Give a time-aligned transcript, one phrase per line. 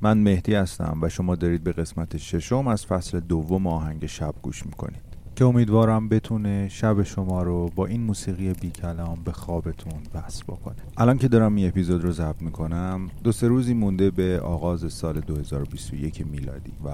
[0.00, 4.66] من مهدی هستم و شما دارید به قسمت ششم از فصل دوم آهنگ شب گوش
[4.66, 5.08] می‌کنید.
[5.36, 10.76] که امیدوارم بتونه شب شما رو با این موسیقی بی کلام به خوابتون وصل بکنه.
[10.96, 15.20] الان که دارم این اپیزود رو ضبط می‌کنم دو سه روزی مونده به آغاز سال
[15.20, 16.90] 2021 میلادی و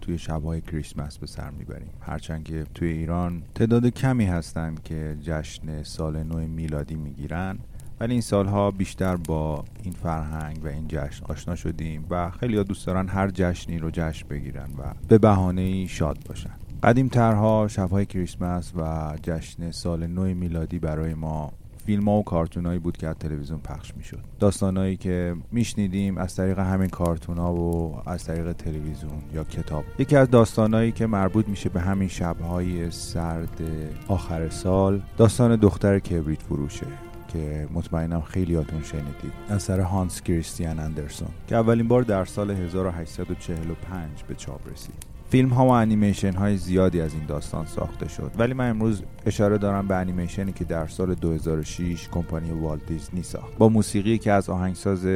[0.00, 1.90] توی شبهای کریسمس به سر می‌بریم.
[2.00, 7.58] هرچند که توی ایران تعداد کمی هستن که جشن سال نو میلادی می‌گیرن.
[8.00, 12.86] ولی این سالها بیشتر با این فرهنگ و این جشن آشنا شدیم و خیلی دوست
[12.86, 16.50] دارن هر جشنی رو جشن بگیرن و به بهانه شاد باشن.
[16.82, 21.52] قدیم ترها شبهای کریسمس و جشن سال نو میلادی برای ما
[21.86, 24.18] فیلم ها و کارتون بود که از تلویزیون پخش می‌شد.
[24.40, 29.84] داستانهایی که میشنیدیم از طریق همین کارتون ها و از طریق تلویزیون یا کتاب.
[29.98, 33.60] یکی از داستانهایی که مربوط میشه به همین شبهای سرد
[34.08, 36.86] آخر سال داستان دختر کبریت فروشه.
[37.32, 39.32] که مطمئنم خیلیاتون شنیدید.
[39.50, 45.12] اثر هانس کریستیان اندرسون که اولین بار در سال 1845 به چاپ رسید.
[45.30, 49.58] فیلم ها و انیمیشن های زیادی از این داستان ساخته شد ولی من امروز اشاره
[49.58, 53.58] دارم به انیمیشنی که در سال 2006 کمپانی والت دیزنی ساخت.
[53.58, 55.06] با موسیقی که از آهنگساز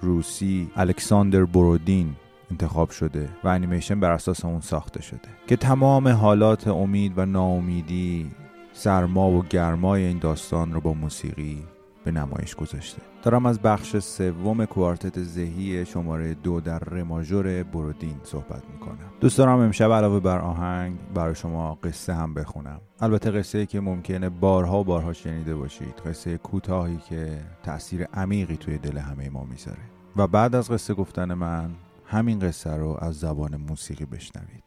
[0.00, 2.14] روسی الکساندر برودین
[2.50, 8.30] انتخاب شده و انیمیشن بر اساس اون ساخته شده که تمام حالات امید و ناامیدی
[8.72, 11.62] سرما و گرمای این داستان رو با موسیقی
[12.04, 13.02] به نمایش گذاشته.
[13.22, 18.98] دارم از بخش سوم کوارتت زهی شماره دو در رماژور برودین صحبت می‌کنم.
[19.20, 22.80] دوست دارم امشب علاوه بر آهنگ برای شما قصه هم بخونم.
[23.00, 26.02] البته قصه که ممکنه بارها و بارها شنیده باشید.
[26.06, 29.82] قصه کوتاهی که تاثیر عمیقی توی دل همه ما می‌ذاره.
[30.16, 31.70] و بعد از قصه گفتن من
[32.06, 34.64] همین قصه رو از زبان موسیقی بشنوید.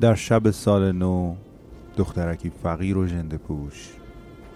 [0.00, 1.34] در شب سال نو
[1.96, 3.88] دخترکی فقیر و ژنده پوش.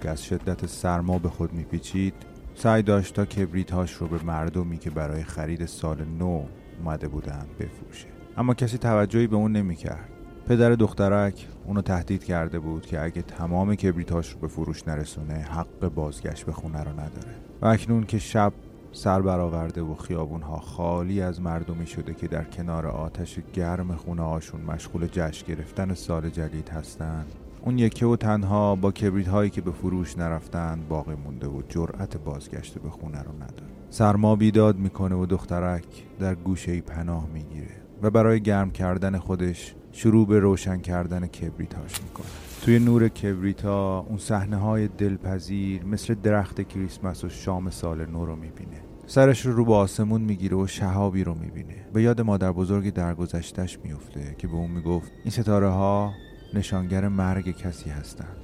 [0.02, 2.14] که از شدت سرما به خود میپیچید
[2.54, 6.44] سعی داشت تا کبریتهاش رو به مردمی که برای خرید سال نو
[6.78, 8.06] اومده بودند بفروشه.
[8.36, 10.08] اما کسی توجهی به اون نمی‌کرد.
[10.48, 15.88] پدر دخترک اونو تهدید کرده بود که اگه تمام کبریتاش رو به فروش نرسونه حق
[15.94, 17.34] بازگشت به خونه رو نداره.
[17.62, 18.52] و اکنون که شب
[18.94, 19.94] سر برآورده و
[20.42, 25.94] ها خالی از مردمی شده که در کنار آتش گرم خونه هاشون مشغول جشن گرفتن
[25.94, 27.26] سال جدید هستند
[27.62, 32.16] اون یکی و تنها با کبریت هایی که به فروش نرفتن باقی مونده و جرأت
[32.16, 33.70] بازگشت به خونه رو نداره.
[33.90, 35.84] سرما بیداد می‌کنه و دخترک
[36.18, 42.02] در گوشه ای پناه می‌گیره و برای گرم کردن خودش شروع به روشن کردن کبریتاش
[42.02, 42.26] می‌کنه.
[42.62, 48.36] توی نور کبریتا اون صحنه های دلپذیر مثل درخت کریسمس و شام سال نو رو
[48.36, 48.80] می‌بینه.
[49.06, 51.86] سرش رو رو به آسمون می‌گیره و شهابی رو می‌بینه.
[51.92, 56.12] به یاد مادر بزرگی درگذشتش میفته که به اون می‌گفت این ستاره ها
[56.54, 58.36] نشانگر مرگ کسی هستند.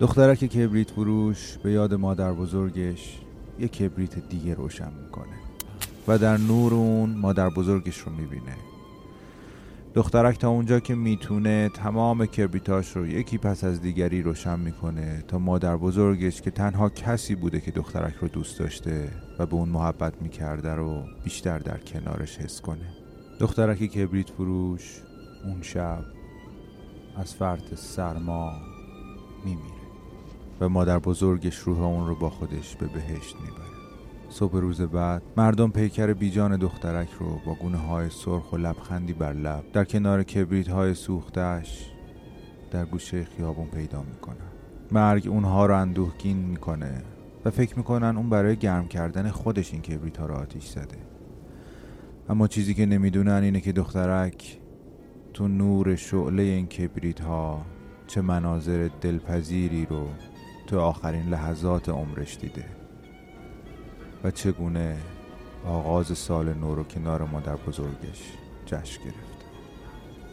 [0.00, 3.20] دخترک کبریت فروش به یاد مادر بزرگش
[3.58, 5.36] یک کبریت دیگه روشن می‌کنه
[6.08, 8.56] و در نور اون مادر بزرگش رو می‌بینه.
[9.96, 15.38] دخترک تا اونجا که می‌تونه تمام کبریتاش رو یکی پس از دیگری روشن می‌کنه تا
[15.38, 19.08] مادر بزرگش که تنها کسی بوده که دخترک رو دوست داشته
[19.38, 22.88] و به اون محبت می‌کرده رو بیشتر در کنارش حس کنه.
[23.40, 25.02] دخترک کبریت فروش
[25.44, 26.04] اون شب
[27.16, 28.52] از فرط سرما
[29.44, 29.86] میمیره
[30.60, 33.75] و مادر بزرگش روح اون رو با خودش به بهشت می‌بره.
[34.28, 39.32] صبح روز بعد مردم پیکر بیجان دخترک رو با گونه های سرخ و لبخندی بر
[39.32, 41.92] لب در کنار کبریت های سوختش
[42.70, 44.36] در گوشه خیابون پیدا می‌کنن.
[44.90, 47.02] مرگ اونها رو اندوهگین می‌کنه
[47.44, 50.98] و فکر می‌کنن اون برای گرم کردن خودش این کبریت ها رو آتیش زده.
[52.28, 54.58] اما چیزی که نمی‌دونن اینه که دخترک
[55.34, 57.62] تو نور شعله این کبریت ها
[58.06, 60.08] چه مناظر دلپذیری رو
[60.66, 62.85] تو آخرین لحظات عمرش دیده.
[64.24, 64.96] و چگونه
[65.66, 68.32] آغاز سال نو رو کنار مادر بزرگش
[68.66, 69.46] جشن گرفت.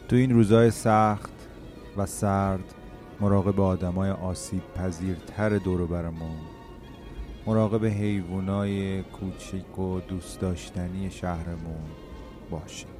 [0.08, 1.32] تو این روزای سخت
[1.96, 2.74] و سرد
[3.20, 6.36] مراقب آدمای آسیب پذیرتر دور برمون
[7.46, 11.84] مراقب حیوانای کوچک و دوست داشتنی شهرمون
[12.50, 12.93] باشیم.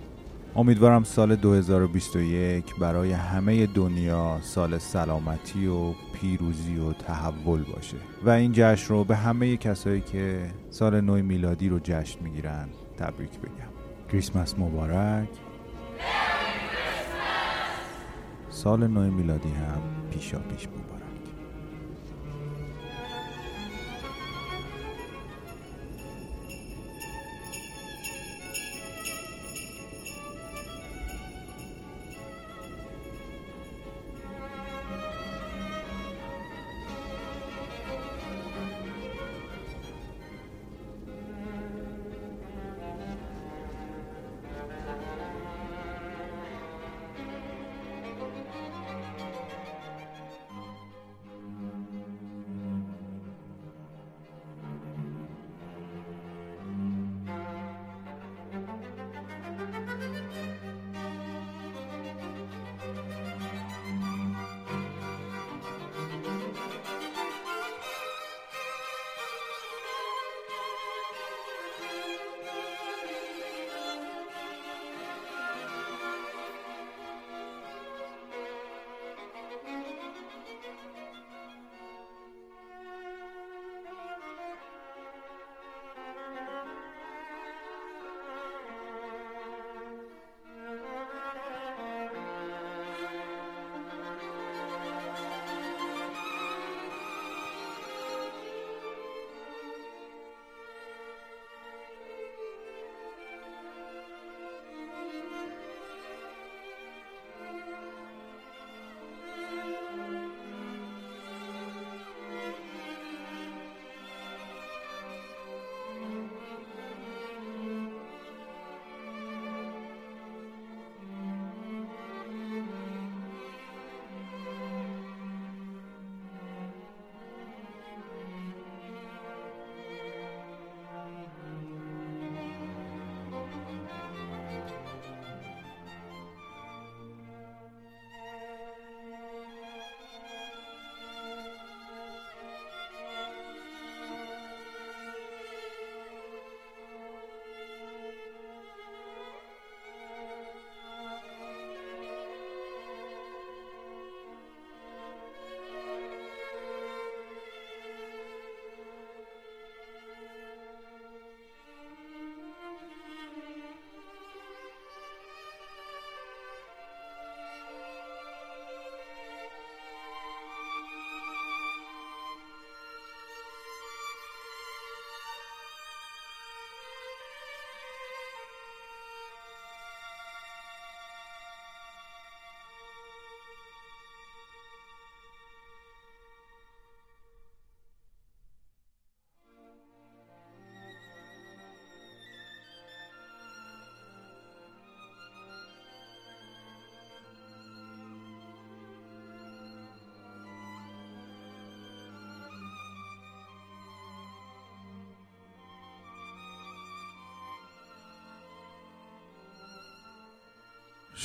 [0.56, 7.96] امیدوارم سال 2021 برای همه دنیا سال سلامتی و پیروزی و تحول باشه.
[8.24, 12.68] و این جشن رو به همه کسایی که سال نو میلادی رو جشن می‌گیرن
[12.98, 14.08] تبریک بگم.
[14.12, 15.28] کریسمس مبارک.
[18.50, 21.13] سال نو میلادی هم پیشا پیش مبارک.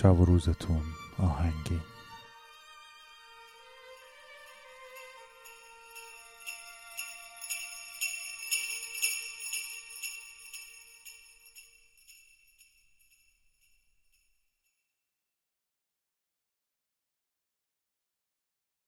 [0.02, 0.82] شب و روزتون
[1.18, 1.82] آهنگین